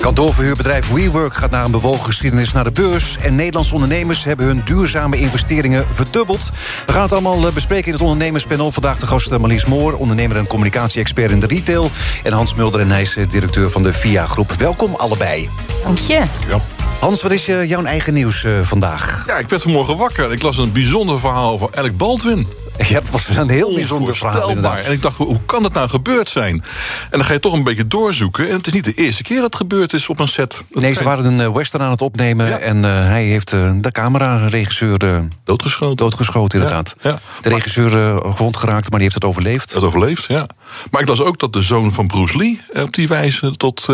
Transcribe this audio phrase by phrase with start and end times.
[0.00, 3.16] Kantoorverhuurbedrijf WeWork gaat naar een bewogen geschiedenis naar de beurs.
[3.16, 6.50] En Nederlandse ondernemers hebben hun duurzame investeringen verdubbeld.
[6.86, 8.72] We gaan het allemaal eh, bespreken in het ondernemerspanel.
[8.72, 11.90] Vandaag de gast eh, Marlies Moor, ondernemer en communicatie-expert in de retail.
[12.22, 14.52] En Hans Mulder en hij is eh, directeur van de VIA Groep.
[14.52, 15.48] Welkom allebei.
[15.82, 16.22] Dank je.
[16.48, 16.60] Ja.
[17.00, 19.24] Hans, wat is jouw eigen nieuws vandaag?
[19.26, 22.46] Ja, ik werd vanmorgen wakker en ik las een bijzonder verhaal over Alec Baldwin.
[22.88, 24.78] Ja, dat was een heel bijzonder verhaal inderdaad.
[24.78, 26.54] En ik dacht, hoe kan dat nou gebeurd zijn?
[26.54, 28.48] En dan ga je toch een beetje doorzoeken.
[28.48, 30.64] En het is niet de eerste keer dat het gebeurd is op een set.
[30.70, 32.46] Dat nee, ze waren een uh, western aan het opnemen.
[32.46, 32.58] Ja.
[32.58, 34.98] En uh, hij heeft uh, de camera-regisseur...
[35.44, 35.96] doodgeschoten.
[35.96, 36.94] Doodgeschoten, inderdaad.
[37.00, 37.18] Ja, ja.
[37.40, 39.72] De regisseur gewond geraakt, maar die heeft het overleefd.
[39.72, 40.46] Het overleefd, ja.
[40.90, 42.60] Maar ik las ook dat de zoon van Bruce Lee...
[42.72, 43.86] op die wijze tot,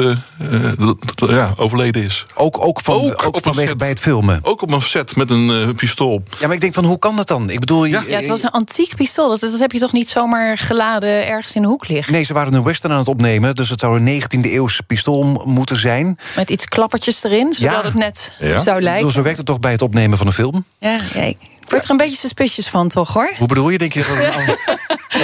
[1.15, 2.27] tot ja, overleden is.
[2.35, 4.38] Ook, ook, van, ook, ook vanwege bij het filmen?
[4.43, 6.23] Ook op een set met een pistool.
[6.38, 7.51] Ja, maar ik denk van, hoe kan dat dan?
[7.51, 7.85] Ik bedoel...
[7.85, 9.29] Ja, ja het was een antiek pistool.
[9.29, 12.13] Dat, dat heb je toch niet zomaar geladen ergens in de hoek liggen?
[12.13, 13.54] Nee, ze waren een western aan het opnemen.
[13.54, 16.19] Dus het zou een 19e eeuws pistool moeten zijn.
[16.37, 17.82] Met iets klappertjes erin, zodat Ja.
[17.82, 18.59] het net Ja.
[18.59, 19.04] zou lijken.
[19.04, 20.65] Dus zo werkt het toch bij het opnemen van een film?
[20.79, 21.37] Ja, ja, ik
[21.69, 23.31] word er een beetje suspicious van, toch hoor?
[23.39, 23.79] Hoe bedoel je?
[23.79, 24.47] Denk je dat het,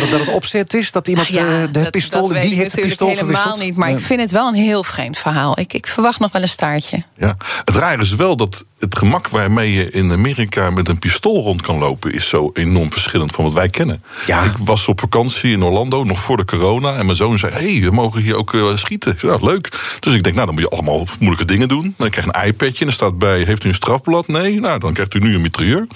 [0.01, 0.93] het, dat het opzet is?
[0.93, 2.29] Dat iemand ja, eh, de dat- pistool...
[2.29, 3.65] dat ik heeft de natuurlijk pistool helemaal verwisseld?
[3.65, 3.97] niet, maar Nee.
[3.97, 5.59] ik vind het wel een heel vreemd verhaal.
[5.59, 7.03] Ik, ik verwacht nog wel een staartje.
[7.17, 7.37] Ja.
[7.65, 11.63] Het rare is wel dat het gemak waarmee je in Amerika met een pistool rond
[11.63, 14.03] kan lopen, is zo enorm verschillend van wat wij kennen.
[14.27, 14.43] Ja.
[14.43, 16.97] Ik was op vakantie in Orlando, nog voor de corona.
[16.97, 19.13] En mijn zoon zei: Hé, hey, we mogen hier ook eh, schieten.
[19.13, 19.97] Ik zei, nou, leuk.
[20.01, 21.95] Dus ik denk, nou, dan moet je allemaal moeilijke dingen doen.
[21.97, 24.29] Dan krijg je een iPadje en er staat bij: Heeft u een strafblad?
[24.29, 24.61] Nee.
[24.61, 25.87] Nou, dan krijgt u nu een mitrailleur.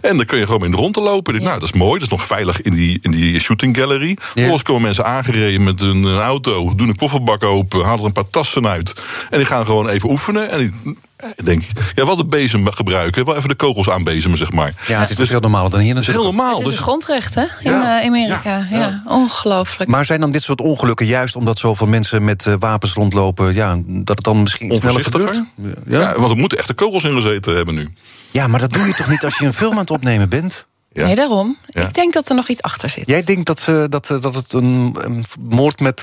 [0.00, 1.34] En dan kun je gewoon in de rond te lopen.
[1.34, 1.92] Ik denk, nou, dat is mooi.
[1.92, 4.16] Dat is nog veilig in die, in die shooting gallery.
[4.20, 8.12] Vervolgens komen mensen aangereden met een, een auto, doen een kofferbak open, halen er een
[8.12, 8.94] paar tassen uit.
[9.30, 10.50] En die gaan gewoon even oefenen.
[10.50, 10.96] En die,
[11.36, 11.62] ik denk,
[11.94, 13.24] ja, wel de bezem gebruiken.
[13.24, 14.72] Wel even de kogels aanbezemen, zeg maar.
[14.86, 16.36] Ja, het is Dus- veel normaler dan hier is heel natuurlijk.
[16.36, 16.52] normaal.
[16.58, 17.42] het is Dus een grondrecht, hè?
[17.42, 18.66] In Ja, eh, Amerika.
[18.70, 19.90] Ja, ja, ongelooflijk.
[19.90, 23.54] Maar zijn dan dit soort ongelukken juist omdat zoveel mensen met eh, wapens rondlopen...
[23.54, 25.30] Ja, dat het dan misschien sneller gebeurt?
[25.30, 25.82] onvoorzichtiger.
[26.00, 26.14] Ja.
[26.18, 27.88] want er moeten echte kogels in gezeten hebben nu.
[28.30, 30.66] Ja, maar dat doe je toch niet als je een film aan het opnemen bent?
[30.96, 31.04] Ja.
[31.06, 31.56] Nee, daarom.
[31.68, 31.82] Ja.
[31.82, 33.08] Ik denk dat er nog iets achter zit.
[33.08, 36.00] Jij denkt dat, ze, dat, eh, dat het een, een moord met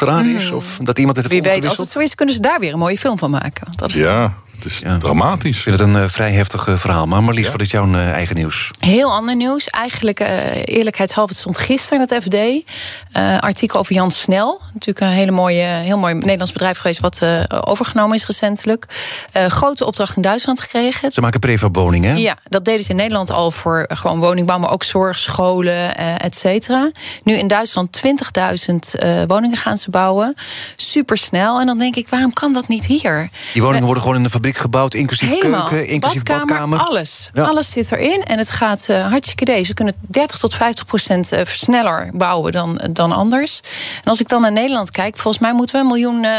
[0.00, 0.50] raden is?
[0.50, 1.44] Of dat iemand het heeft.
[1.44, 3.66] Wie weet, als het zo is, kunnen ze daar weer een mooie film van maken.
[3.70, 4.96] Dat is Ja, het is Ja.
[4.98, 5.56] dramatisch.
[5.56, 7.06] Ik vind het een eh, vrij heftig eh, verhaal.
[7.06, 7.52] Maar Marlies, Ja.
[7.52, 8.70] wat is jouw eh, eigen nieuws?
[8.78, 9.66] Heel ander nieuws.
[9.66, 10.20] Eigenlijk,
[10.64, 12.36] eerlijkheidshalve, het stond gisteren in het FD.
[13.12, 14.60] eh, artikel over Jan Snel.
[14.72, 17.00] Natuurlijk een hele mooie, heel mooi Nederlands bedrijf geweest...
[17.00, 18.84] wat eh, overgenomen is recentelijk.
[19.32, 21.12] Eh, grote opdracht in Duitsland gekregen.
[21.12, 22.16] Ze maken prefabwoningen, hè?
[22.16, 24.58] Ja, dat deden ze in Nederland al voor gewoon woningbouw...
[24.58, 26.90] maar ook zorg, scholen, eh, et cetera.
[27.22, 30.34] Nu in Duitsland 20.000 eh, woningen gaan ze bouwen.
[30.76, 31.60] Supersnel.
[31.60, 33.28] En dan denk ik, waarom kan dat niet hier?
[33.52, 35.68] Die woningen worden gewoon in de fabriek gebouwd, inclusief Helemaal.
[35.68, 36.78] keuken, inclusief badkamer.
[36.78, 37.30] Alles.
[37.32, 37.42] Ja.
[37.44, 38.24] Alles zit erin.
[38.24, 39.62] En het gaat eh, hartstikke idee.
[39.64, 43.60] Ze kunnen 30 tot 50 procent eh, sneller bouwen dan, dan anders.
[44.04, 46.32] En als ik dan naar Nederland kijk, volgens mij moeten we een miljoen eh,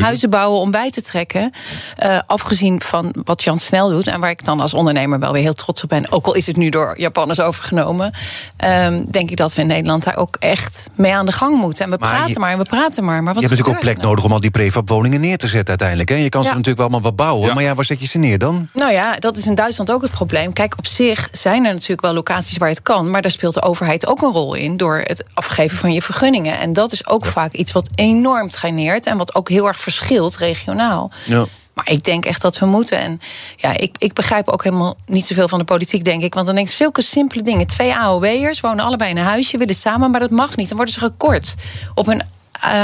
[0.00, 0.30] huizen.
[0.30, 1.52] bouwen om bij te trekken.
[1.96, 4.06] Eh, afgezien van wat Jan Snel doet.
[4.06, 6.12] En waar ik dan als ondernemer wel weer heel trots op ben.
[6.12, 8.12] Ook al is het nu door Japanners overgenomen.
[8.56, 11.84] ehm, denk ik dat we in Nederland daar ook echt mee aan de gang moeten.
[11.84, 13.22] En we Maar praten je- maar en we praten maar.
[13.22, 14.08] Maar wat Je hebt natuurlijk ook plek nou?
[14.08, 16.08] nodig om al die prefabwoningen neer te zetten uiteindelijk.
[16.08, 16.14] Hè?
[16.14, 17.39] Je kan ze natuurlijk wel allemaal wat bouwen.
[17.46, 17.54] Ja.
[17.54, 18.68] Maar ja, waar zet je ze neer dan?
[18.74, 20.52] Nou ja, dat is in Duitsland ook het probleem.
[20.52, 23.10] Kijk, op zich zijn er natuurlijk wel locaties waar het kan.
[23.10, 24.76] Maar daar speelt de overheid ook een rol in.
[24.76, 26.58] Door het afgeven van je vergunningen.
[26.58, 29.06] En dat is ook vaak iets wat enorm traineert.
[29.06, 31.10] En wat ook heel erg verschilt regionaal.
[31.24, 31.46] Ja.
[31.74, 32.98] Maar ik denk echt dat we moeten.
[32.98, 33.20] En
[33.56, 36.34] ja, ik, ik begrijp ook helemaal niet zoveel van de politiek, denk ik.
[36.34, 37.66] Want dan denk ik zulke simpele dingen.
[37.66, 40.68] Twee AOW'ers wonen allebei in een huisje, willen samen, maar dat mag niet.
[40.68, 41.54] Dan worden ze gekort
[41.94, 42.22] op hun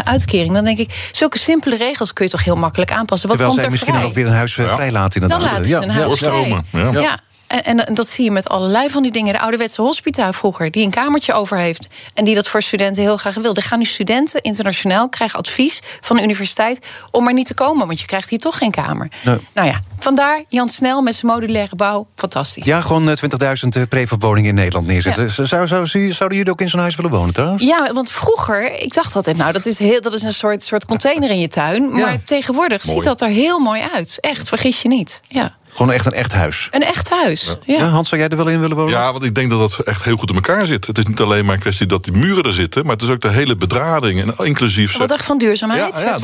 [0.05, 0.53] uitkering.
[0.53, 3.29] Dan denk ik, zulke simpele regels kun je toch heel makkelijk aanpassen.
[3.29, 4.09] Wat Terwijl komt zij er misschien dan vrij?
[4.11, 5.53] ook weer een huis eh, vrij laten Dan inderdaad.
[5.59, 7.01] laten ze een huis vrij.
[7.01, 7.19] Ja.
[7.65, 9.33] En, en dat zie je met allerlei van die dingen.
[9.33, 11.89] De ouderwetse hospita vroeger, die een kamertje over heeft...
[12.15, 13.55] en die dat voor studenten heel graag wil.
[13.55, 16.87] Er gaan nu studenten internationaal, krijgen advies van de universiteit...
[17.11, 19.09] om maar niet te komen, want je krijgt hier toch geen kamer.
[19.25, 19.39] Nee.
[19.55, 22.07] Nou ja, vandaar Jan Snel met zijn modulaire bouw.
[22.15, 22.65] Fantastisch.
[22.65, 23.17] Ja, gewoon eh,
[23.63, 25.23] 20.000 eh, prefabwoningen in Nederland neerzetten.
[25.25, 25.31] Ja.
[25.31, 27.63] Zou, zou, zou, zouden jullie ook in zo'n huis willen wonen trouwens?
[27.63, 30.85] Ja, want vroeger, ik dacht altijd, nou, dat is, heel, dat is een soort, soort
[30.85, 31.91] container in je tuin.
[31.91, 32.19] Maar Ja.
[32.25, 32.97] tegenwoordig Mooi.
[32.97, 34.19] ziet dat er heel mooi uit.
[34.21, 35.21] Echt, vergis je niet.
[35.29, 35.57] Ja.
[35.77, 36.69] Gewoon echt een echt huis.
[36.71, 37.57] Een echt huis.
[37.65, 37.77] Ja.
[37.79, 37.89] Ja.
[37.89, 38.93] Hans, zou jij er wel in willen wonen?
[38.93, 40.87] Ja, want ik denk dat dat echt heel goed in elkaar zit.
[40.87, 43.09] Het is niet alleen maar een kwestie dat die muren er zitten, maar het is
[43.09, 44.21] ook de hele bedrading.
[44.21, 44.97] En inclusief.
[44.97, 46.19] Wat dacht van duurzaamheid, Ja,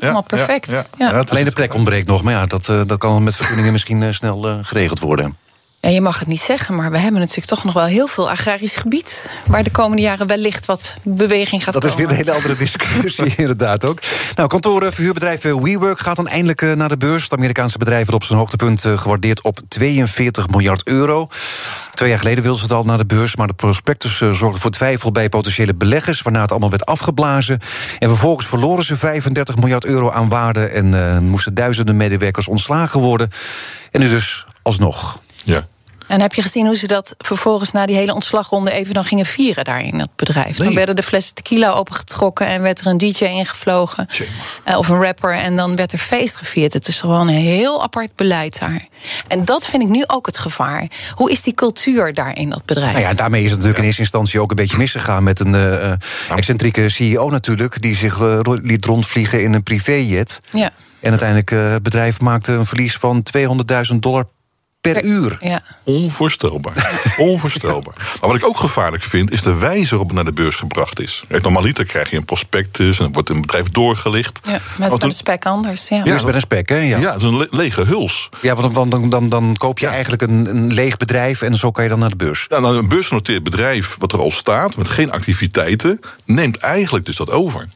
[0.00, 0.84] allemaal perfect.
[0.98, 1.24] ja.
[1.28, 4.08] Alleen de plek ontbreekt nog, maar ja, dat, eh, dat kan met vergunningen misschien eh,
[4.10, 5.36] snel eh, geregeld worden.
[5.80, 8.30] Ja, je mag het niet zeggen, maar we hebben natuurlijk toch nog wel heel veel
[8.30, 9.26] agrarisch gebied.
[9.46, 11.98] Waar de komende jaren wellicht wat beweging gaat dat komen.
[11.98, 13.98] Dat is weer een hele andere discussie, inderdaad ook.
[14.34, 17.22] Nou, kantoren, verhuurbedrijf WeWork gaat dan eindelijk eh, naar de beurs.
[17.22, 21.28] Het Amerikaanse bedrijf wordt op zijn hoogtepunt eh, gewaardeerd op 42 miljard euro.
[21.94, 24.60] Twee jaar geleden wilden ze het al naar de beurs, maar de prospectus eh, zorgde
[24.60, 27.60] voor twijfel bij potentiële beleggers, waarna het allemaal werd afgeblazen.
[27.98, 33.00] En vervolgens verloren ze 35 miljard euro aan waarde en uh, moesten duizenden medewerkers ontslagen
[33.00, 33.30] worden.
[33.90, 35.20] En nu dus alsnog.
[35.48, 35.66] Ja.
[36.08, 39.26] En heb je gezien hoe ze dat vervolgens na die hele ontslagronde even dan gingen
[39.26, 40.58] vieren daar in dat bedrijf?
[40.58, 40.66] Nee.
[40.66, 44.08] Dan werden de flessen tequila opengetrokken en werd er een DJ ingevlogen.
[44.68, 45.34] Uh, of een rapper.
[45.34, 46.72] En dan werd er feest gevierd.
[46.72, 48.86] Het is gewoon een heel apart beleid daar.
[49.26, 50.86] En dat vind ik nu ook het gevaar.
[51.10, 52.92] Hoe is die cultuur daar in dat bedrijf?
[52.92, 55.54] Nou ja, daarmee is het natuurlijk in eerste instantie ook een beetje misgegaan met een
[55.54, 55.92] uh,
[56.28, 60.40] excentrieke CEO natuurlijk, die zich uh, liet rondvliegen in een privéjet.
[60.50, 60.70] Ja.
[61.00, 63.26] En uiteindelijk uh, het bedrijf maakte een verlies van
[63.92, 64.26] 200.000 dollar
[64.80, 65.36] per uur.
[65.40, 65.62] Ja.
[65.84, 67.00] Onvoorstelbaar.
[67.16, 67.94] Onvoorstelbaar.
[68.20, 71.00] Maar wat ik ook gevaarlijk vind, is de wijze waarop het naar de beurs gebracht
[71.00, 71.22] is.
[71.28, 74.40] Normaliter krijg je een prospectus en dan wordt een bedrijf doorgelicht.
[74.44, 75.88] Ja, met een, een spek anders.
[75.88, 76.76] Ja, ja is met een spek, hè?
[76.76, 78.28] Ja, ja het is een le lege huls.
[78.42, 79.92] Ja, want dan, dan, dan, dan koop je ja.
[79.92, 82.46] eigenlijk een, een, leeg bedrijf en zo kan je dan naar de beurs.
[82.48, 87.16] Ja, nou, een beursgenoteerd bedrijf wat er al staat, met geen activiteiten, neemt eigenlijk dus
[87.16, 87.68] dat over.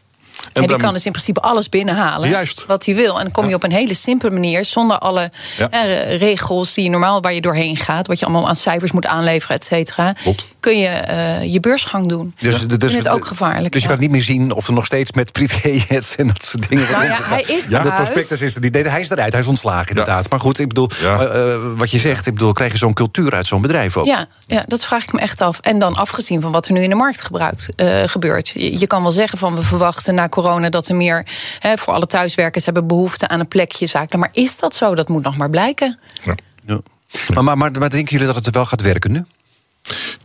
[0.53, 2.65] En, en die kan dus in principe alles binnenhalen Juist.
[2.67, 3.17] wat hij wil.
[3.17, 3.57] En dan kom je ja.
[3.57, 5.71] op een hele simpele manier, zonder alle ja.
[5.71, 9.57] eh, regels die normaal waar je doorheen gaat, wat je allemaal aan cijfers moet aanleveren,
[9.57, 10.15] et cetera.
[10.61, 12.35] Kun je uh, je beursgang doen.
[12.41, 12.77] Dus, ja.
[12.77, 13.73] dus het ook gevaarlijk.
[13.73, 16.69] Dus je kan niet meer zien of er nog steeds met privéjets en dat soort
[16.69, 16.91] dingen.
[16.91, 17.83] Nou ja, hij is ja.
[17.83, 18.73] De prospectus is er niet.
[18.73, 19.33] Nee, hij is eruit.
[19.33, 20.31] Hij is ontslagen, inderdaad.
[20.31, 23.47] Maar goed, ik bedoel, uh, wat je zegt, ik bedoel, krijg je zo'n cultuur uit
[23.47, 24.07] zo'n bedrijf ook?
[24.07, 25.59] Ja, ja, dat vraag ik me echt af.
[25.59, 28.49] En dan afgezien van wat er nu in de markt gebruikt, uh, gebeurt.
[28.49, 31.27] Je, je, kan wel zeggen van we verwachten na corona dat er meer
[31.59, 34.19] He, voor alle thuiswerkers hebben behoefte aan een plekje zaken.
[34.19, 34.95] Maar is dat zo?
[34.95, 35.99] Dat moet nog maar blijken.
[36.23, 36.35] Ja.
[36.65, 36.81] Ja.
[37.35, 39.25] Maar, maar, maar, maar denken jullie dat het wel gaat werken nu?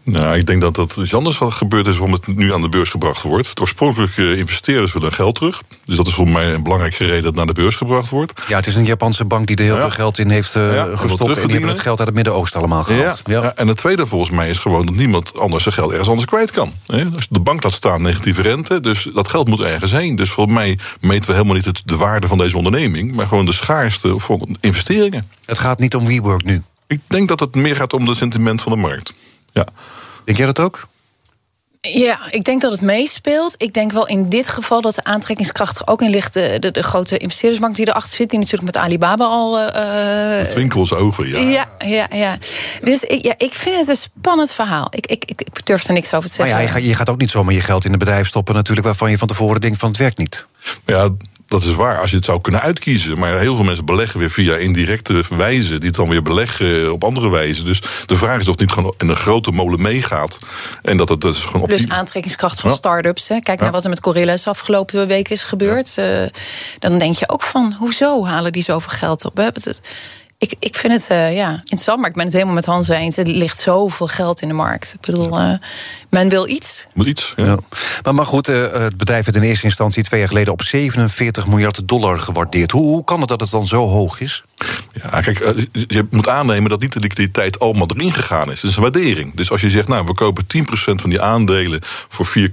[0.10, 2.70] Nou, ik denk dat dat iets anders wat gebeurd is waarom het nu aan de
[2.70, 3.56] beurs gebracht wordt.
[3.56, 5.62] De oorspronkelijke investeerders willen geld terug.
[5.86, 8.42] Dus dat is voor mij een belangrijke reden dat het naar de beurs gebracht wordt.
[8.48, 9.82] Ja, het is een Japanse bank die er heel ja.
[9.82, 11.38] veel geld in heeft uh, ja, gestopt.
[11.38, 13.22] En die hebben het geld uit het Midden-Oosten allemaal gehad.
[13.26, 13.42] Ja.
[13.42, 13.56] ja.
[13.56, 16.52] en het tweede volgens mij is gewoon dat niemand anders zijn geld ergens anders kwijt
[16.52, 16.74] kan.
[17.16, 18.80] Als de bank laat staan, negatieve rente.
[18.80, 20.16] Dus dat geld moet ergens heen.
[20.16, 23.16] Dus volgens mij meten we helemaal niet de waarde van deze onderneming.
[23.16, 25.30] Maar gewoon de schaarste van investeringen.
[25.46, 26.64] Het gaat niet om WeWork nu.
[26.88, 29.14] Ik denk dat het meer gaat om het sentiment van de markt.
[29.52, 29.66] Ja.
[30.28, 30.88] Denk jij dat ook?
[31.82, 33.54] Ja, ik denk dat het meespeelt.
[33.58, 36.34] Ik denk wel in dit geval dat de aantrekkingskracht er ook in ligt.
[36.34, 39.60] De, de, de grote investeerdersbank die erachter zit, die natuurlijk met Alibaba al.
[39.60, 39.68] Uh,
[40.38, 41.40] het winkels ogen, ja.
[41.40, 42.38] Ja, ja, ja.
[42.82, 44.88] Dus ik, ja, ik vind het een spannend verhaal.
[44.90, 46.56] Ik, ik, ik, ik durf er niks over te zeggen.
[46.56, 48.56] Maar ja, je, gaat, je gaat ook niet zomaar je geld in een bedrijf stoppen,
[48.56, 50.46] natuurlijk, waarvan je van tevoren denkt van het werkt niet.
[50.86, 51.10] Ja,
[51.48, 53.20] dat is waar, als je het zou kunnen uitkiezen.
[53.20, 55.78] Maar heel veel mensen beleggen weer via indirecte wijze...
[55.78, 57.64] die het dan weer beleggen op andere wijze.
[57.64, 60.40] Dus de vraag is of het niet gewoon in een grote molen meegaat.
[60.82, 61.94] En dat het dus gewoon op Plus die...
[61.94, 62.76] aantrekkingskracht van ja.
[62.76, 63.28] start-ups.
[63.28, 63.40] Hè.
[63.40, 65.94] Kijk naar wat er met Gorillas afgelopen week is gebeurd.
[65.96, 66.22] Ja.
[66.22, 66.28] Uh,
[66.80, 69.38] dan denk je ook van, hoezo halen die zoveel geld op?
[69.38, 69.82] Het,
[70.38, 73.18] ik, ik vind het uh, ja, interessant, maar ik ben het helemaal met Hans eens.
[73.18, 74.94] Er ligt zoveel geld in de markt.
[74.94, 75.54] Ik bedoel, uh,
[76.10, 76.88] men wil iets.
[76.94, 77.46] Moet iets, ja.
[77.46, 77.58] ja.
[78.04, 80.54] Maar, maar goed, uh, het bedrijf werd in eerste instantie twee jaar geleden...
[80.54, 82.72] op 47 miljard dollar gewaardeerd.
[82.72, 84.44] Hoe, hoe kan het dat het dan zo hoog is?
[85.12, 85.38] Ja, kijk,
[85.88, 88.62] je moet aannemen dat niet de liquiditeit allemaal erin gegaan is.
[88.62, 89.36] Het is een waardering.
[89.36, 92.50] Dus als je zegt, nou, we kopen 10% van die aandelen voor 4,7...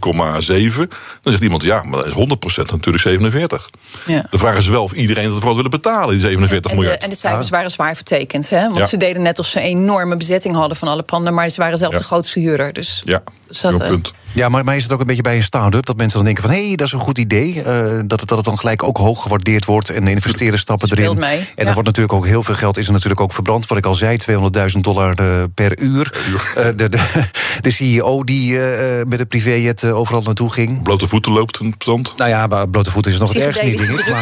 [1.23, 3.71] dan zegt iemand, ja, maar dat is 100% natuurlijk 47.
[4.07, 4.27] Ja.
[4.31, 6.99] De vraag is wel of iedereen dat voor willen betalen, die 47 en miljard.
[6.99, 8.63] De, en de cijfers waren zwaar vertekend, hè?
[8.65, 8.87] Want Ja.
[8.87, 11.35] ze deden net of ze een enorme bezetting hadden van alle panden...
[11.35, 11.99] maar ze waren zelf Ja.
[11.99, 12.73] de grootste huurder.
[12.73, 13.23] Dus, Ja,
[13.61, 14.13] dat, eh, punt.
[14.35, 16.43] Ja, maar, maar is het ook een beetje bij een start-up dat mensen dan denken
[16.43, 16.53] van...
[16.53, 18.97] hé, hey, dat is een goed idee, eh, dat, het, dat het dan gelijk ook
[18.97, 19.91] hoog gewaardeerd wordt...
[19.91, 21.19] en de investeerders stappen Speelt erin.
[21.19, 21.65] mee, En ja.
[21.65, 23.67] er wordt natuurlijk ook heel veel geld is er natuurlijk ook verbrand.
[23.67, 26.13] Wat ik al zei, 200.000 dollar eh, per uur.
[26.57, 26.99] Eh, de, de,
[27.61, 30.83] de CEO die eh, eh, met een privéjet overal naartoe ging.
[30.83, 32.17] Blote voeten loopt een pand.
[32.17, 34.15] Nou ja, maar blote voeten is nog het ergste niet, ik.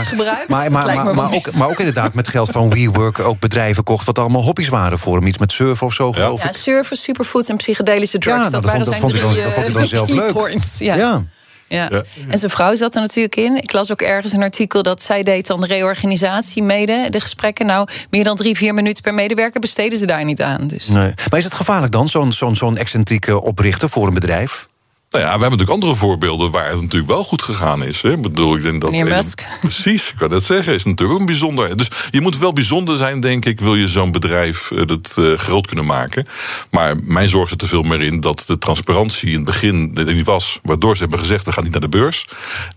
[0.49, 4.07] Maar, maar, maar, maar, ook, maar ook inderdaad met geld van WeWork ook bedrijven kocht...
[4.07, 5.27] wat allemaal hobby's waren voor hem.
[5.27, 6.57] Iets met surfen of zo, geloof Ja, ik.
[6.57, 8.37] surfen, superfood en psychedelische drugs.
[8.37, 10.33] Ja, dat dat waren vond- zijn dat vond drie hij dan- dat zelf leuk.
[10.33, 10.79] points.
[10.79, 10.95] Ja.
[10.95, 11.25] Ja.
[11.69, 11.89] Ja.
[11.91, 12.03] Ja.
[12.29, 13.57] En zijn vrouw zat er natuurlijk in.
[13.57, 17.67] Ik las ook ergens een artikel dat zij deed dan de reorganisatie mede, de gesprekken.
[17.67, 20.67] Nou, meer dan drie, vier minuten per medewerker besteden ze daar niet aan.
[20.67, 20.89] Dus.
[20.89, 21.15] Nee.
[21.31, 24.69] Maar is het gevaarlijk dan, zo'n zo'n zo'n excentrieke oprichter voor een bedrijf?
[25.13, 28.03] Nou ja, we hebben natuurlijk andere voorbeelden waar het natuurlijk wel goed gegaan is.
[28.03, 28.13] Hè.
[28.13, 29.43] Ik bedoel, ik denk dat Meneer een- Musk.
[29.61, 30.75] Precies, ik kan dat zeggen.
[30.75, 31.77] Is natuurlijk ook een bijzonder.
[31.77, 35.33] Dus je moet wel bijzonder zijn, denk ik, wil je zo'n bedrijf eh, dat eh,
[35.35, 36.27] groot kunnen maken.
[36.71, 40.15] Maar mijn zorg zit er veel meer in dat de transparantie in het begin er
[40.15, 40.59] niet was.
[40.63, 42.27] Waardoor ze hebben gezegd, we gaan niet naar de beurs.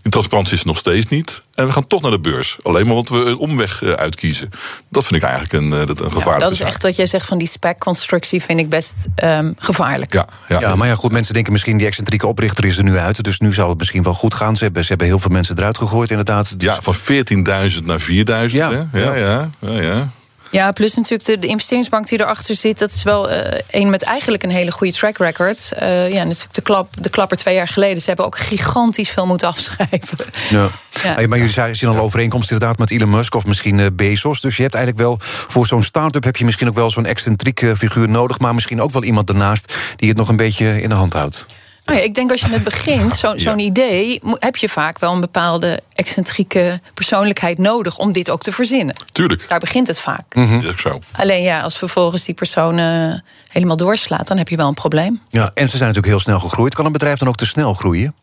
[0.02, 1.42] Die transparantie is er nog steeds niet.
[1.56, 2.56] En we gaan toch naar de beurs.
[2.62, 4.50] Alleen maar omdat we een omweg uh, uitkiezen.
[4.88, 7.26] Dat vind ik eigenlijk een, uh, een gevaarlijke ja, Dat is echt wat jij zegt
[7.26, 8.42] van die spec-constructie...
[8.42, 10.12] vind ik best um, gevaarlijk.
[10.12, 10.60] Ja, ja.
[10.60, 11.76] ja, maar ja, goed, mensen denken misschien...
[11.76, 13.24] die excentrieke oprichter is er nu uit.
[13.24, 14.56] Dus nu zal het misschien wel goed gaan.
[14.56, 16.60] Ze hebben, ze hebben heel veel mensen eruit gegooid, inderdaad.
[16.60, 16.68] Dus...
[16.68, 18.06] Ja, van 14.000 naar 4.000.
[18.16, 19.14] Ja, ja, ja.
[19.14, 19.80] ja, ja.
[19.80, 20.10] Ja,
[20.50, 22.78] plus natuurlijk de, de, investeringsbank die erachter zit...
[22.78, 23.38] dat is wel uh,
[23.70, 25.70] een met eigenlijk een hele goede track record.
[25.82, 28.00] Uh, ja, natuurlijk de, klap, de klapper twee jaar geleden.
[28.00, 30.18] Ze hebben ook gigantisch veel moeten afschrijven.
[30.50, 30.68] Ja.
[31.02, 31.26] ja.
[31.26, 33.34] Maar jullie zien al overeenkomst inderdaad met Elon Musk...
[33.34, 34.40] of misschien uh, Bezos.
[34.40, 36.24] Dus je hebt eigenlijk wel voor zo'n start-up...
[36.24, 38.38] heb je misschien ook wel zo'n excentrieke figuur nodig...
[38.38, 41.46] maar misschien ook wel iemand ernaast die het nog een beetje in de hand houdt.
[41.86, 45.12] Nou ja, ik denk als je het begint, zo'n zo idee, heb je vaak wel
[45.12, 48.96] een bepaalde excentrieke persoonlijkheid nodig om dit ook te verzinnen.
[49.12, 49.48] Tuurlijk.
[49.48, 50.34] Daar begint het vaak.
[50.34, 50.78] Mm -hmm.
[50.78, 50.98] zo.
[51.12, 53.14] Alleen ja, als vervolgens die persoon uh,
[53.48, 55.20] helemaal doorslaat, dan heb je wel een probleem.
[55.28, 56.74] Ja, en ze zijn natuurlijk heel snel gegroeid.
[56.74, 58.14] Kan een bedrijf dan ook te snel groeien?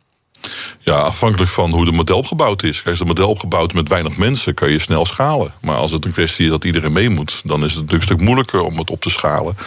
[0.80, 2.82] Ja, afhankelijk van hoe het model opgebouwd is.
[2.86, 5.54] Als het model opgebouwd met weinig mensen, kan je snel schalen.
[5.62, 8.16] Maar als het een kwestie is dat iedereen mee moet, dan is het natuurlijk een
[8.16, 9.58] stuk moeilijker om het op te schalen.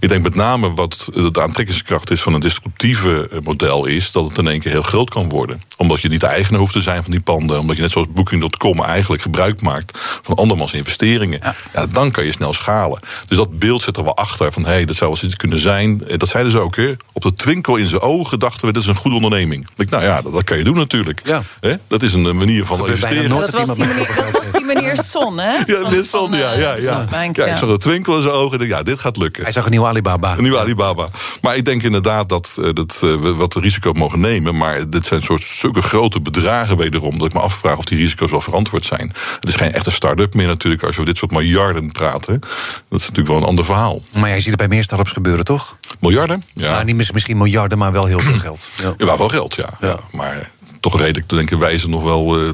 [0.00, 4.28] Ik denk met name wat de aantrekkingskracht is van een disruptieve eh, model, is dat
[4.28, 5.62] het in één keer heel groot kan worden.
[5.76, 7.58] Omdat je niet de eigenaar hoeft te zijn van die panden.
[7.58, 11.40] Omdat je net zoals Booking.com eigenlijk gebruik maakt van andermans investeringen.
[11.72, 11.86] Ja.
[11.86, 12.98] dan kan je snel schalen.
[13.28, 15.58] Dus dat beeld zit er wel achter van hé, hey, dat zou wel iets kunnen
[15.58, 16.08] zijn.
[16.08, 16.76] Eh, dat zeiden ze ook.
[16.76, 16.92] Hè.
[17.12, 19.68] Op de twinkel in zijn ogen dachten we, dit is een goede onderneming.
[19.76, 21.20] Ik, nou ja, dat kan je doen natuurlijk.
[21.24, 21.42] Ja.
[21.86, 23.28] Dat is een manier van investeren.
[23.28, 25.52] Dat was, die meneer, dat was die meneer Son, hè?
[25.66, 26.38] Ja, meneer Son, ja.
[26.38, 27.06] ja, ja.
[27.32, 28.66] ja, ik zag een twinkel in zijn ogen.
[28.66, 29.42] Ja, dit gaat lukken.
[29.42, 30.32] Hij zag een nieuwe Alibaba.
[30.32, 31.08] Een nieuwe Alibaba.
[31.40, 34.56] Maar ik denk inderdaad dat, eh, dat eh, we wat risico mogen nemen.
[34.56, 37.18] Maar dit zijn soort, zulke grote bedragen wederom...
[37.18, 39.12] dat ik me afvraag of die risico's wel verantwoord zijn.
[39.40, 40.82] Het is geen echte start-up meer natuurlijk...
[40.82, 42.40] als we over dit soort miljarden praten.
[42.88, 44.02] Dat is natuurlijk wel een ander verhaal.
[44.12, 45.76] Maar jij ziet het bij meer start-ups gebeuren, toch?
[45.98, 46.44] Miljarden?
[46.54, 46.70] Ja.
[46.70, 48.68] Nou, niet misschien miljarden, maar wel heel veel geld.
[48.82, 49.68] Ja, ja wel geld, ja.
[49.80, 49.98] ja.
[50.14, 52.50] Maar toch redelijk te denken wijze nog wel uh,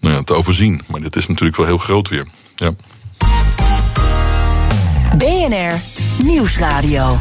[0.00, 0.80] nou ja, te overzien.
[0.86, 2.26] Maar dit is natuurlijk wel heel groot weer.
[2.54, 2.74] Ja.
[5.16, 5.80] BNR
[6.22, 7.16] Nieuwsradio.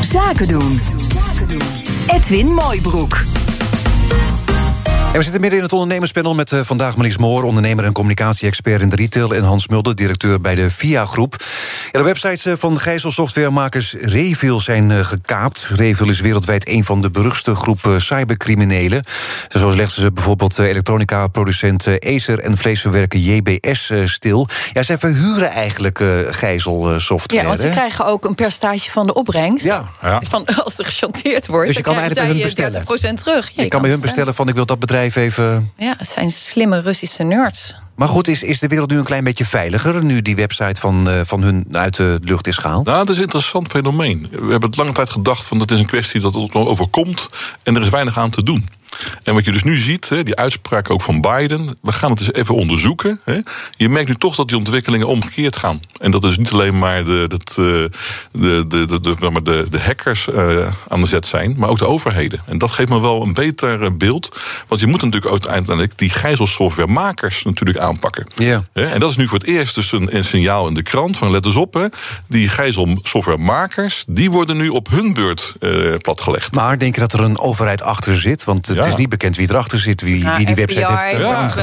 [0.00, 0.80] Zaken doen.
[2.06, 3.37] Edwin Mooibroek.
[5.08, 7.42] En we zitten midden in het ondernemerspanel met uh, vandaag Marlies Moor...
[7.42, 9.34] ondernemer en communicatie-expert in de retail...
[9.34, 11.36] en Hans Mulder, directeur bij de VIA-groep.
[11.92, 15.70] Ja, de websites uh, van gijzelsoftwaremakers Reveal zijn uh, gekaapt.
[15.74, 19.04] Reveal is wereldwijd een van de beruchtste groepen cybercriminelen.
[19.48, 22.38] Zo legden ze bijvoorbeeld elektronica-producent Acer...
[22.38, 24.48] en vleesverwerker JBS stil.
[24.72, 27.42] Ja, zij verhuren eigenlijk gijzelsoftware.
[27.42, 29.64] Ja, want ze krijgen ook een percentage van de opbrengst.
[29.64, 29.84] Ja.
[30.02, 30.20] ja.
[30.28, 33.12] Van, als er gechanteerd wordt, dus je kan eigenlijk bij hun bestellen.
[33.12, 33.50] 30% terug.
[33.54, 35.72] je, je kan bij hun bestellen van ik wil dat bedrijf even.
[35.76, 37.74] Ja, het zijn slimme Russische nerds.
[37.94, 40.04] Maar goed, is, is de wereld nu een klein beetje veiliger...
[40.04, 42.86] nu die website van, uh, van hun uit de lucht is gehaald?
[42.86, 44.28] Nou, het is een interessant fenomeen.
[44.30, 45.46] We hebben het lange tijd gedacht...
[45.46, 47.28] van het is een kwestie dat het overkomt...
[47.62, 48.68] en er is weinig aan te doen.
[49.22, 52.32] En wat je dus nu ziet, die uitspraak ook van Biden, we gaan het eens
[52.32, 53.20] even onderzoeken.
[53.76, 55.80] Je merkt nu toch dat die ontwikkelingen omgekeerd gaan.
[56.00, 57.90] En dat is niet alleen maar de, de,
[58.32, 59.00] de, de, de,
[59.42, 62.40] de, de hackers uh, aan de zet zijn, maar ook de overheden.
[62.46, 64.40] En dat geeft me wel een beter beeld.
[64.68, 68.26] Want je moet natuurlijk uiteindelijk die gijzelsoftwaremakers natuurlijk aanpakken.
[68.34, 68.64] Ja.
[68.72, 71.30] En dat is nu voor het eerst dus een, een signaal in de krant van
[71.30, 71.74] let eens op.
[71.74, 71.86] Hè,
[72.26, 75.54] die gijzelsoftwaremakers, die worden nu op hun beurt
[76.02, 76.54] platgelegd.
[76.54, 78.44] Maar denk je dat er een overheid achter zit?
[78.44, 81.54] Want het is niet bekend wie erachter zit, wie, wie die website heeft ja.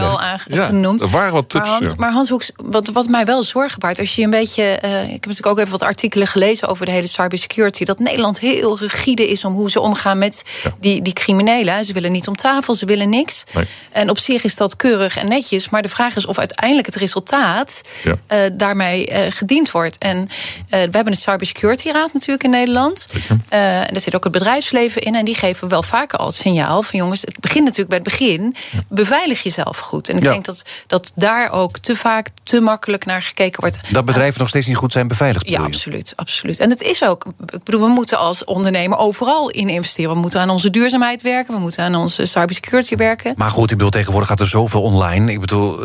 [0.49, 1.01] wel genoemd.
[1.01, 3.99] Er waren wat tips, maar Hans, maar Hans Hoeks, wat, wat mij wel zorgen baart...
[3.99, 4.63] als je een beetje...
[4.63, 7.85] Uh, ik heb natuurlijk ook even wat artikelen gelezen over de hele cybersecurity...
[7.85, 10.43] dat Nederland heel rigide is om hoe ze omgaan met
[10.79, 11.85] die, die criminelen.
[11.85, 13.43] Ze willen niet om tafel, ze willen niks.
[13.53, 13.65] Nee.
[13.91, 15.69] En op zich is dat keurig en netjes.
[15.69, 18.15] Maar de vraag is of uiteindelijk het resultaat ja.
[18.27, 19.97] uh, daarmee uh, gediend wordt.
[19.97, 20.29] En
[20.69, 23.07] we hebben een cybersecurity raad natuurlijk in Nederland.
[23.49, 25.15] en daar zit ook het bedrijfsleven in.
[25.15, 28.07] En die geven wel vaker al het signaal van jongens het begint natuurlijk bij het
[28.07, 28.55] begin.
[28.89, 30.09] Beveilig jezelf goed.
[30.09, 33.79] En ik denk dat, dat daar ook te vaak te makkelijk naar gekeken wordt.
[33.91, 35.49] Dat bedrijven nog steeds niet goed zijn beveiligd.
[35.49, 36.59] Ja, absoluut, absoluut.
[36.59, 37.25] En het is ook.
[37.53, 40.13] Ik bedoel, we moeten als ondernemer overal in investeren.
[40.13, 41.53] We moeten aan onze duurzaamheid werken.
[41.53, 43.33] We moeten aan onze cybersecurity werken.
[43.37, 45.31] Maar goed, ik bedoel, tegenwoordig gaat er zoveel online.
[45.31, 45.79] Ik bedoel,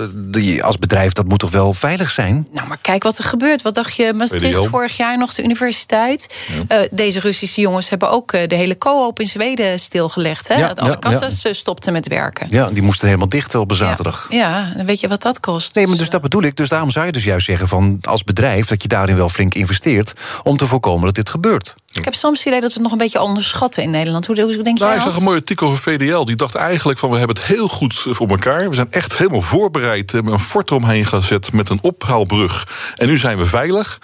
[0.60, 2.48] als bedrijf, dat moet toch wel veilig zijn?
[2.52, 3.62] Nou, maar kijk wat er gebeurt.
[3.62, 6.34] Wat dacht je, Maastricht vorig jaar nog de universiteit?
[6.68, 6.80] Ja.
[6.80, 10.48] Uh, deze Russische jongens hebben ook uh, de hele co-op in Zweden stilgelegd.
[10.48, 10.54] Hè?
[10.54, 11.52] Ja, alle kassa's ja.
[11.52, 12.46] stopten met werken.
[12.50, 14.26] Ja, die moesten helemaal dicht op een zaterdag.
[14.30, 15.74] Ja, dan weet je wat dat kost.
[15.74, 16.56] Nee, maar dus dat bedoel ik.
[16.56, 19.54] Dus daarom zou je dus juist zeggen van als bedrijf dat je daarin wel flink
[19.54, 20.12] investeert
[20.42, 21.74] om te voorkomen dat dit gebeurt.
[21.92, 24.26] Ik heb soms het idee dat we het nog een beetje onderschatten in Nederland.
[24.26, 24.94] Hoe, hoe denk nou, jij?
[24.94, 26.24] Ik zag een mooi artikel van VDL.
[26.24, 28.68] Die dacht eigenlijk van we hebben het heel goed voor elkaar.
[28.68, 30.10] We zijn echt helemaal voorbereid.
[30.10, 32.68] We hebben een fort omheen gezet met een ophaalbrug.
[32.94, 33.98] En nu zijn we veilig.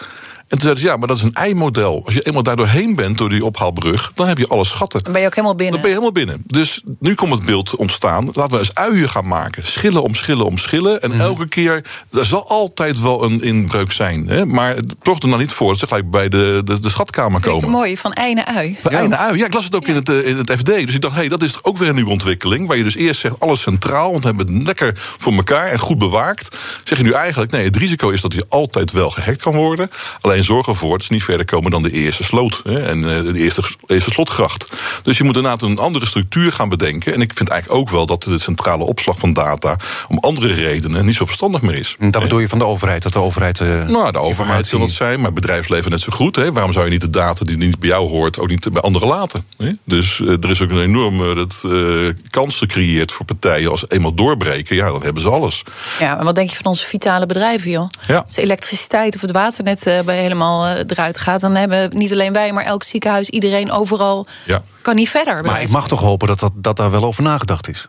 [0.48, 2.02] En toen zeiden ze, ja, maar dat is een ei-model.
[2.04, 4.12] Als je eenmaal daar doorheen bent, door die ophaalbrug...
[4.14, 5.02] dan heb je alle schatten.
[5.02, 5.80] Dan ben je ook helemaal binnen.
[5.80, 6.42] Dan ben je helemaal binnen.
[6.46, 8.28] Dus nu komt het beeld ontstaan.
[8.32, 9.66] Laten we eens uien gaan maken.
[9.66, 11.02] Schillen om schillen om schillen.
[11.02, 14.28] En elke keer, er zal altijd wel een inbreuk zijn.
[14.28, 14.46] Hè?
[14.46, 17.70] Maar toch er nou niet voor dat ze gelijk bij de, de, de schatkamer komen.
[17.70, 18.76] mooi, van ei naar ui.
[18.82, 19.38] Bij Einde ui.
[19.38, 20.66] Ja, ik las het ook in, het, eh, in het FD.
[20.66, 22.66] Dus ik dacht, hé, hey, dat is toch ook weer een nieuwe ontwikkeling.
[22.66, 25.78] Waar je dus eerst zegt, alles centraal, want we hebben het lekker voor elkaar en
[25.78, 26.58] goed bewaakt.
[26.84, 29.90] Zeg je nu eigenlijk, nee, het risico is dat je altijd wel gehackt kan worden.
[30.20, 32.60] Alleen zorg ervoor dat ze niet verder komen dan de eerste sloot.
[32.64, 34.72] Hè, en eh, de eerste, eerste slotgracht.
[35.02, 37.14] Dus je moet inderdaad een andere structuur gaan bedenken.
[37.14, 39.76] En ik vind eigenlijk ook wel dat de centrale opslag van data...
[40.08, 41.96] om andere redenen niet zo verstandig meer is.
[41.98, 43.60] Dat bedoel je van de overheid, dat de overheid...
[43.60, 46.36] eh, Nou, de overheid zal dat zijn, maar het bedrijfsleven net zo goed.
[46.36, 46.52] Hè?
[46.52, 48.38] Waarom zou je niet de data die niet bij jou hoort...
[48.38, 49.44] ook niet bij anderen laten?
[49.56, 49.70] Hè?
[49.84, 53.70] Dus eh, er is ook een enorme dat, eh, kans gecreëerd voor partijen...
[53.70, 55.62] als ze eenmaal doorbreken, ja, dan hebben ze alles.
[55.98, 57.88] Ja, en wat denk je van onze vitale bedrijven, joh?
[58.06, 58.16] Ja.
[58.16, 61.40] Als de elektriciteit of het waternet eh, bij helemaal eh, eruit gaat...
[61.40, 64.26] dan hebben niet alleen wij, maar elk ziekenhuis, iedereen overal...
[64.44, 64.62] Ja.
[64.82, 65.44] kan niet verder.
[65.44, 67.86] Maar ik mag toch hopen dat, dat, dat daar wel over nagedacht is.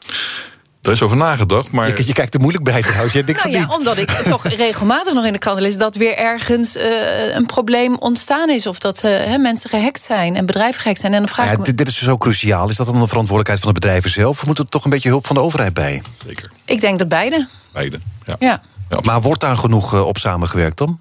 [0.81, 1.87] Daar is over nagedacht, maar...
[1.97, 3.13] Je, je kijkt er moeilijk bij trouwens.
[3.13, 3.77] Je denkt Nou ja, niet.
[3.77, 6.89] omdat ik toch regelmatig nog in de krant lees dat weer ergens eh,
[7.35, 8.67] een probleem ontstaan is.
[8.67, 11.13] Of dat eh, hè, mensen gehackt zijn en bedrijven gehackt zijn.
[11.13, 11.63] En dan vraag Ja, ik me.
[11.63, 12.69] dit, dit is zo cruciaal.
[12.69, 14.39] Is dat dan de verantwoordelijkheid van de bedrijven zelf?
[14.39, 16.01] Of moet er toch een beetje hulp van de overheid bij?
[16.25, 17.47] Zeker, Ik denk dat beide.
[17.71, 17.99] beide.
[18.25, 18.35] Ja.
[18.39, 18.61] Ja.
[18.89, 18.99] Ja.
[19.03, 20.99] Maar wordt daar genoeg op samengewerkt dan?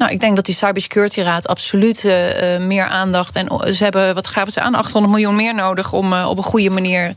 [0.00, 3.36] Nou, ik denk dat die Cybersecurity Raad absoluut eh, eh, meer aandacht.
[3.36, 6.36] En o- ze hebben, wat gaven ze aan, 800 miljoen meer nodig om eh, op
[6.36, 7.12] een goede manier eh,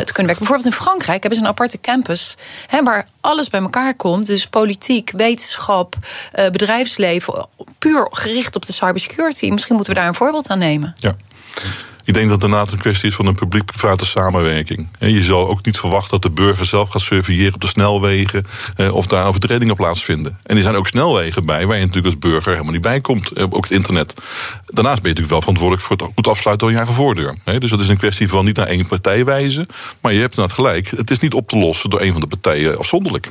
[0.00, 0.38] te kunnen werken.
[0.38, 2.34] Bijvoorbeeld in Frankrijk hebben ze een aparte campus
[2.66, 4.26] hè, waar alles bij elkaar komt.
[4.26, 5.94] Dus politiek, wetenschap,
[6.32, 7.46] eh, bedrijfsleven,
[7.78, 9.50] puur gericht op de cybersecurity.
[9.50, 10.92] Misschien moeten we daar een voorbeeld aan nemen.
[10.96, 11.14] Ja.
[12.06, 14.88] Ik denk dat het inderdaad een kwestie is van een publiek-private samenwerking.
[14.98, 18.44] En Je zal ook niet verwachten dat de burger zelf gaat surveilleren op de snelwegen
[18.76, 20.38] eh, of daar overtredingen plaatsvinden.
[20.42, 23.30] En er zijn ook snelwegen bij waar je natuurlijk als burger helemaal niet bij komt,
[23.30, 24.14] eh, ook het internet.
[24.66, 27.36] Daarnaast ben je natuurlijk wel verantwoordelijk voor het goed afsluiten van je eigen voordeur.
[27.44, 27.58] hè.
[27.58, 29.66] Dus dat is een kwestie van niet naar één partij wijzen,
[30.00, 30.90] maar je hebt inderdaad gelijk.
[30.90, 33.28] Het is niet op te lossen door een van de partijen afzonderlijk.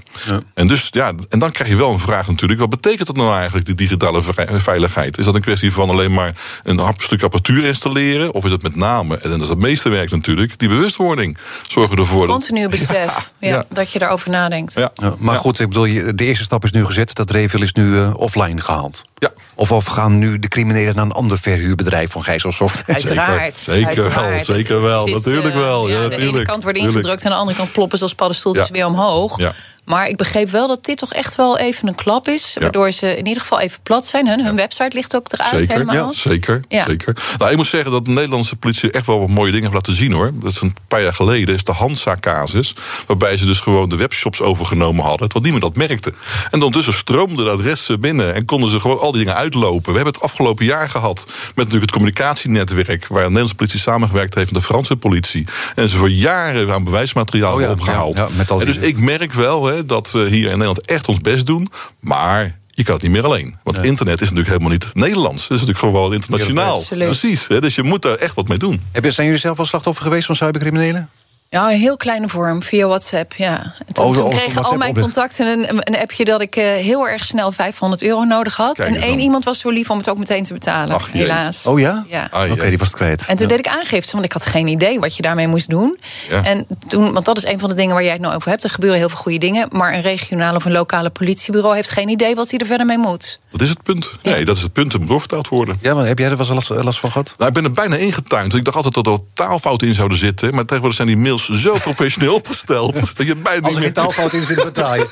[0.53, 3.33] En, dus, ja, en dan krijg je wel een vraag natuurlijk: wat betekent dat nou
[3.35, 5.17] eigenlijk, die digitale ve- veiligheid?
[5.17, 8.33] Is dat een kwestie van alleen maar een stuk apparatuur installeren?
[8.33, 11.37] Of is het met name, en dat is het meeste werk natuurlijk, die bewustwording?
[11.67, 12.29] Zorgen ervoor dat.
[12.29, 13.65] Continu besef ja, ja.
[13.69, 14.73] dat je daarover nadenkt.
[14.73, 15.39] Ja, Ja, maar Ja.
[15.39, 15.83] goed, ik bedoel,
[16.15, 17.15] de eerste stap is nu gezet.
[17.15, 19.05] Dat Reveal is nu eh, offline gehaald.
[19.17, 19.31] Ja.
[19.55, 22.83] Of, of gaan nu de criminelen naar een ander verhuurbedrijf van Gijzelsoft?
[22.87, 23.57] Uiteraard.
[23.57, 24.45] Zeker wel, uiteraard.
[24.45, 27.21] zeker wel, is, natuurlijk eh, wel, ja, aan de ene kant worden ingedrukt...
[27.21, 28.73] en aan de andere kant ploppen ze als paddenstoeltjes Ja.
[28.73, 29.37] weer omhoog.
[29.85, 32.51] Maar ik begreep wel dat dit toch echt wel even een klap is...
[32.53, 32.61] Ja.
[32.61, 34.27] waardoor ze in ieder geval even plat zijn.
[34.27, 35.95] Hun, hun website ligt ook eruit Zeker, helemaal.
[35.95, 36.83] ja, zeker, Ja.
[36.87, 37.17] zeker.
[37.37, 39.93] Nou, ik moet zeggen dat de Nederlandse politie echt wel wat mooie dingen heeft laten
[39.93, 40.31] zien hoor.
[40.33, 42.75] Dat is een paar jaar geleden, is de Hansa-casus.
[43.07, 45.29] Waarbij ze dus gewoon de webshops overgenomen hadden.
[45.29, 46.13] Terwijl niemand dat merkte.
[46.45, 49.89] En ondertussen stroomden de adressen binnen en konden ze gewoon al die dingen uitlopen.
[49.91, 53.07] We hebben het afgelopen jaar gehad met natuurlijk het communicatienetwerk.
[53.07, 55.47] Waar de Nederlandse politie samengewerkt heeft met de Franse politie.
[55.75, 58.17] En ze voor jaren aan bewijsmateriaal Oh opgehaald.
[58.17, 60.87] ja, ja, met al En dus ik merk wel hè, dat we hier in Nederland
[60.87, 61.69] echt ons best doen.
[61.99, 63.57] Maar je kan het niet meer alleen.
[63.63, 65.41] Want internet is natuurlijk helemaal niet Nederlands.
[65.41, 66.75] Het is natuurlijk gewoon internationaal.
[66.75, 67.07] Absoluut.
[67.07, 67.47] Precies.
[67.47, 68.81] Hè, dus je moet daar echt wat mee doen.
[69.01, 71.09] Zijn jullie zelf al slachtoffer geweest van cybercriminelen?
[71.49, 73.73] Ja, een heel kleine vorm, via WhatsApp, ja.
[73.91, 76.25] Toen, Oh, toen of kregen al mijn contacten een, een appje...
[76.25, 78.75] dat ik eh, heel erg snel 500 euro nodig had.
[78.75, 79.19] Kijk en één dan.
[79.19, 81.65] iemand was zo lief om het ook meteen te betalen, Ach, helaas.
[81.65, 82.05] Oh ja?
[82.09, 82.27] Ja.
[82.31, 83.25] Ah, Oké, die was het kwijt.
[83.27, 83.55] En toen Ja.
[83.55, 85.99] deed ik aangifte, want ik had geen idee wat je daarmee moest doen.
[86.29, 86.43] Ja.
[86.43, 88.63] En toen, want dat is een van de dingen waar jij het nou over hebt.
[88.63, 89.67] Er gebeuren heel veel goede dingen.
[89.71, 92.97] Maar een regionale of een lokale politiebureau heeft geen idee wat hij er verder mee
[92.97, 93.39] moet.
[93.51, 94.11] Dat is het punt.
[94.21, 94.91] Nee, dat is het punt.
[94.91, 95.77] Het moet doorvertaald worden.
[95.81, 97.33] Ja, maar heb jij er wel eens last, last van gehad?
[97.37, 98.53] Nou, ik ben er bijna ingetuind.
[98.53, 100.53] Ik dacht altijd dat er taalfouten in zouden zitten.
[100.55, 102.95] Maar tegenwoordig zijn die mails zo professioneel opgesteld.
[103.17, 105.07] dat je bijna Als er niet geen taalfout in zit, betaal je.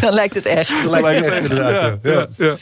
[0.00, 0.70] Dan lijkt het echt.
[0.90, 1.98] lijkt het echt, inderdaad,
[2.36, 2.56] ja.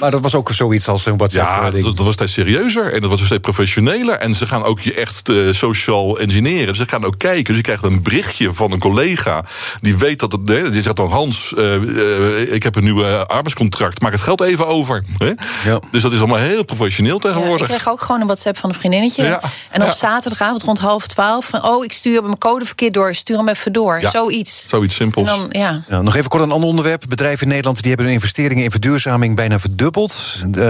[0.00, 1.84] Maar dat was ook zoiets als een Ja, WhatsApp-ding.
[1.84, 4.14] dat, dat was steeds serieuzer en dat was steeds professioneler.
[4.18, 6.66] En ze gaan ook je echt eh, social engineeren.
[6.66, 7.44] Dus ze gaan ook kijken.
[7.44, 9.44] Dus je krijgt een berichtje van een collega
[9.80, 10.48] die weet dat het.
[10.48, 14.00] hè, Die zegt dan: Hans, eh, eh, ik heb een nieuw eh, arbeidscontract.
[14.00, 15.04] Maak het geld even over.
[15.16, 15.32] Hè?
[15.70, 15.80] Ja.
[15.90, 17.66] Dus dat is allemaal heel professioneel Ja, ik tegenwoordig.
[17.68, 19.22] kreeg ook gewoon een WhatsApp van een vriendinnetje.
[19.22, 19.40] Ja.
[19.70, 19.94] En op Ja.
[19.94, 21.46] zaterdagavond rond half twaalf...
[21.46, 23.14] van, oh, ik stuur mijn code verkeerd door.
[23.14, 24.00] Stuur hem even door.
[24.00, 24.10] Ja.
[24.10, 24.66] Zoiets.
[24.68, 25.28] Zoiets En simpels.
[25.28, 25.82] dan, ja.
[25.88, 27.02] Ja, nog even kort een ander onderwerp.
[27.08, 30.14] Bedrijven in Nederland die hebben hun investeringen in verduurzaming bijna verdubbeld.
[30.54, 30.62] eh,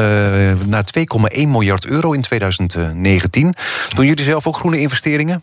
[0.66, 3.54] naar 2,1 miljard euro in 2019.
[3.94, 5.42] Doen jullie zelf ook groene investeringen?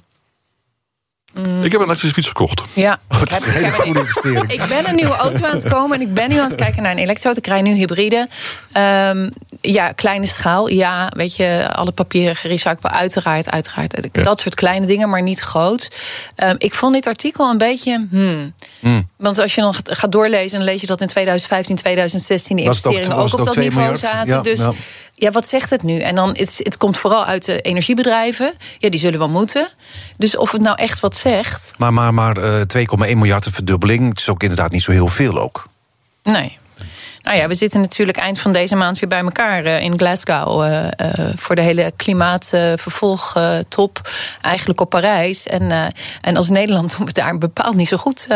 [1.61, 2.61] Ik heb een elektrische fiets gekocht.
[2.73, 4.51] Ja, ik, heb, ik, hele heb- goede investering.
[4.51, 6.83] ik ben een nieuwe auto aan het komen en ik ben nu aan het kijken
[6.83, 7.41] naar een elektroauto.
[7.41, 8.27] Ik rij nu hybride.
[8.71, 9.29] Ehm,
[9.61, 10.69] ja, kleine schaal.
[10.69, 12.91] Ja, weet je, alle papieren gerecycled.
[12.93, 14.07] Uiteraard, uiteraard.
[14.11, 14.23] Ja.
[14.23, 15.91] Dat soort kleine dingen, maar niet groot.
[16.35, 18.07] Ehm, ik vond dit artikel een beetje.
[18.09, 19.08] Hmm, Hmm.
[19.19, 23.15] Want als je dan gaat doorlezen, dan lees je dat in 2015, 2016 de investeringen
[23.15, 24.43] ook, op dat niveau zaten.
[24.43, 24.61] dus
[25.13, 25.31] ja.
[25.31, 25.99] wat zegt het nu?
[25.99, 28.53] En dan het, het komt vooral uit de energiebedrijven.
[28.77, 29.67] Ja, die zullen wel moeten.
[30.17, 31.73] Dus of het nou echt wat zegt.
[31.77, 32.61] Maar, maar, maar uh,
[33.07, 35.67] 2,1 miljard verdubbeling, het is ook inderdaad niet zo heel veel ook.
[36.23, 36.57] Nee.
[37.29, 40.63] Nou ja, we zitten natuurlijk eind van deze maand weer bij elkaar uh, in Glasgow.
[40.63, 40.89] Uh, uh,
[41.35, 44.09] voor de hele klimaatvervolgtop.
[44.41, 45.47] eigenlijk op Parijs.
[45.47, 48.27] En, en als Nederland doen we daar bepaald niet zo goed.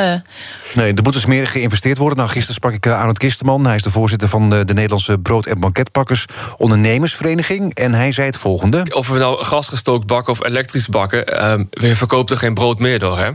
[0.74, 2.18] Nee, er moet dus meer geïnvesteerd worden.
[2.18, 3.66] Nou, gisteren sprak ik Arnold Kisterman.
[3.66, 6.26] Hij is de voorzitter van de, de Nederlandse Brood- en Banketpakkers
[6.58, 7.74] Ondernemersvereniging.
[7.74, 8.86] En hij zei het volgende.
[8.94, 11.28] Of we nou gasgestookt bakken of elektrisch bakken...
[11.28, 13.30] Ehm, we verkopen er geen brood meer door, hè?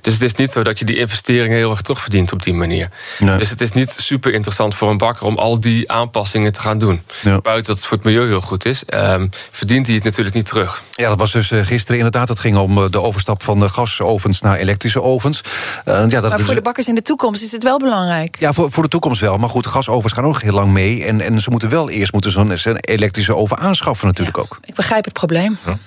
[0.00, 2.90] Dus het is niet zo dat je die investeringen heel erg terugverdient op die manier.
[3.18, 6.78] Dus het is niet super interessant voor een bakker om al die aanpassingen te gaan
[6.78, 7.02] doen.
[7.22, 10.46] Buiten dat het voor het milieu heel goed is, um, verdient hij het natuurlijk niet
[10.46, 10.82] terug.
[10.92, 12.28] Ja, dat was dus uh, gisteren inderdaad.
[12.28, 15.40] Het ging om uh, de overstap van de gasovens naar elektrische ovens.
[15.84, 18.36] Uh, ja, dat maar voor de bakkers in de toekomst is het wel belangrijk.
[18.38, 19.38] Ja, voor, voor de toekomst wel.
[19.38, 21.04] Maar goed, gasovens gaan ook heel lang mee.
[21.04, 24.58] En, en ze moeten wel eerst moeten zo'n elektrische oven aanschaffen natuurlijk ook.
[24.64, 25.58] Ik begrijp het probleem.
[25.66, 25.78] Ja.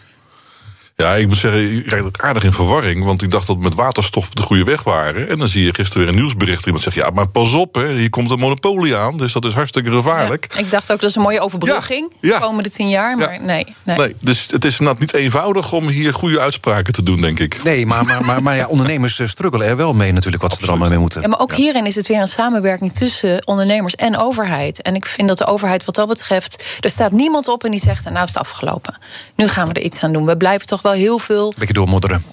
[1.03, 3.03] Ja, ik moet zeggen, je krijgt ook aardig in verwarring.
[3.03, 5.29] Want ik dacht dat we met waterstof op de goede weg waren.
[5.29, 6.65] En dan zie je gisteren weer een nieuwsbericht.
[6.65, 9.17] Iemand zegt, ja, maar pas op, hè, hier komt een monopolie aan.
[9.17, 10.47] Dus dat is hartstikke gevaarlijk.
[10.57, 12.13] ik dacht ook, dat is een mooie overbrugging.
[12.19, 12.37] Ja, ja.
[12.37, 14.15] De komende tien jaar, maar nee, nee, nee.
[14.21, 17.63] Dus het is inderdaad niet eenvoudig om hier goede uitspraken te doen, denk ik.
[17.63, 20.43] Nee, maar, maar, maar, maar ja, ondernemers eh, struggelen er wel mee natuurlijk...
[20.43, 21.21] wat ze er allemaal mee moeten.
[21.21, 24.81] Ja, maar ook hierin is het weer een samenwerking tussen ondernemers en overheid.
[24.81, 26.63] En ik vind dat de overheid wat dat betreft...
[26.79, 28.97] er staat niemand op en die zegt, nou is het afgelopen.
[29.35, 30.25] Nu gaan we er iets aan doen.
[30.25, 32.23] We blijven toch wel heel veel beetje doormodderen.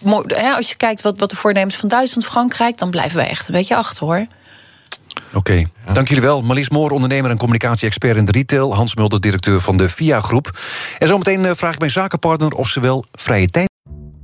[0.56, 3.54] als je kijkt wat, wat de voornemens van Duitsland, Frankrijk, dan blijven we echt een
[3.54, 4.26] beetje achter hoor.
[5.34, 6.42] Oké, dank jullie wel.
[6.42, 8.74] Marlies Moor, ondernemer en communicatie-expert in de retail.
[8.74, 10.58] Hans Mulder, directeur van de VIA-groep.
[10.98, 13.68] En zometeen eh, vraag ik mijn zakenpartner of ze wel vrije tijd...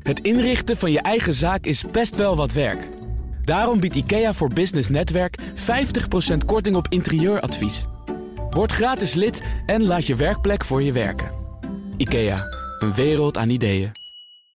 [0.02, 2.88] Het inrichten van je eigen zaak is best wel wat werk.
[3.44, 7.86] Daarom biedt IKEA voor Business Netwerk 50% korting op interieuradvies.
[8.50, 11.30] Word gratis lid en laat je werkplek voor je werken.
[11.96, 12.46] IKEA,
[12.78, 13.99] een wereld aan ideeën.